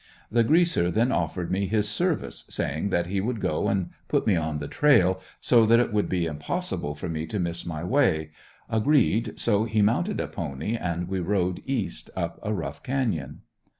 The 0.31 0.43
"Greaser" 0.43 0.89
then 0.89 1.11
offered 1.11 1.51
me 1.51 1.67
his 1.67 1.87
service, 1.87 2.45
saying 2.49 2.89
that 2.89 3.05
he 3.05 3.21
would 3.21 3.39
go 3.39 3.67
and 3.67 3.91
put 4.07 4.25
me 4.25 4.35
on 4.35 4.57
the 4.57 4.67
trail 4.67 5.21
so 5.39 5.63
that 5.67 5.79
it 5.79 5.93
would 5.93 6.09
be 6.09 6.25
impossible 6.25 6.95
for 6.95 7.07
me 7.07 7.27
to 7.27 7.37
miss 7.37 7.67
my 7.67 7.83
way. 7.83 8.31
I 8.67 8.77
agreed, 8.77 9.39
so 9.39 9.65
he 9.65 9.83
mounted 9.83 10.19
a 10.19 10.27
pony 10.27 10.75
and 10.75 11.07
we 11.07 11.19
rode 11.19 11.61
east 11.67 12.09
up 12.17 12.39
a 12.41 12.51
rough 12.51 12.81
canyon. 12.81 13.41